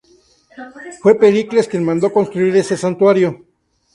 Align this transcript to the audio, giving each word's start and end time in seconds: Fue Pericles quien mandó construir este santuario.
Fue 1.03 1.13
Pericles 1.13 1.67
quien 1.67 1.83
mandó 1.83 2.11
construir 2.11 2.55
este 2.55 2.75
santuario. 2.75 3.45